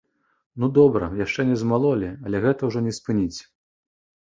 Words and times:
Ну 0.63 0.69
добра, 0.77 1.11
яшчэ 1.25 1.47
не 1.51 1.59
змалолі, 1.65 2.11
але 2.25 2.37
гэта 2.49 2.61
ўжо 2.75 2.79
не 2.91 2.99
спыніць. 3.03 3.39